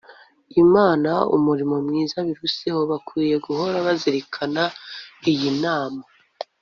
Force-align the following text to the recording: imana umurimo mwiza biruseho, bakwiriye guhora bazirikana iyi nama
imana 0.63 1.11
umurimo 1.35 1.75
mwiza 1.85 2.17
biruseho, 2.27 2.79
bakwiriye 2.91 3.37
guhora 3.45 3.77
bazirikana 3.87 4.63
iyi 5.31 5.49
nama 5.63 6.01